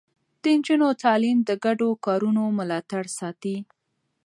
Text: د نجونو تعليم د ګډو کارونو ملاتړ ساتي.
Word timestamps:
د 0.41 0.43
نجونو 0.57 0.87
تعليم 1.03 1.37
د 1.43 1.51
ګډو 1.65 1.89
کارونو 2.05 2.43
ملاتړ 2.57 3.03
ساتي. 3.19 3.57